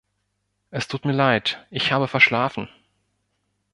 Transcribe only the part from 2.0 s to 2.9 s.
verschlafen.